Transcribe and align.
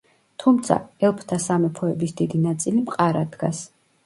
თუმცა, 0.43 0.77
ელფთა 1.09 1.39
სამეფოების 1.43 2.17
დიდი 2.23 2.43
ნაწილი 2.47 2.83
მყარად 2.87 3.31
დგას. 3.39 3.63